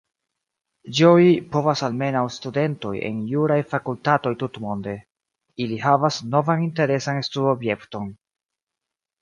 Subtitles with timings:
[0.99, 4.97] Ĝoji povas almenaŭ studentoj en juraj fakultatoj tutmonde:
[5.67, 8.11] ili havas novan interesan studobjekton.